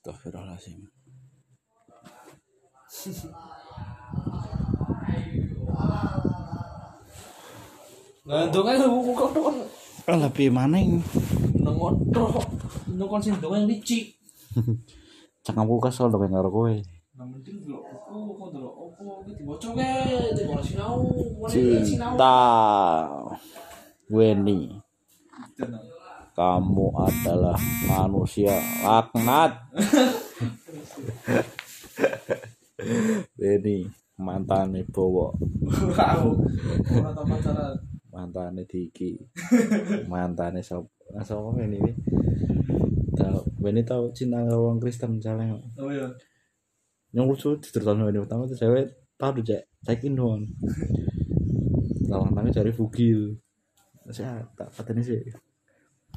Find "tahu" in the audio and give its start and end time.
37.12-37.26, 43.16-43.38, 43.84-44.08, 49.18-49.42